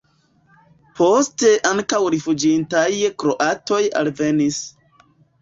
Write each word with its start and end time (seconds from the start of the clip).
Poste 0.99 1.51
ankaŭ 1.71 1.99
rifuĝintaj 2.15 2.87
kroatoj 3.25 3.81
alvenis. 4.03 4.61